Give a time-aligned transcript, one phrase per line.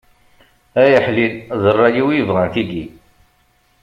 [0.81, 1.27] Ay aḥlili,
[1.61, 2.83] d rray-iw i yebɣan tigi.